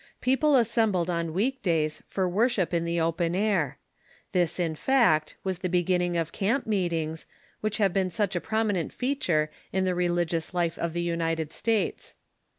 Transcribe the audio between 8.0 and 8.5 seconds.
such a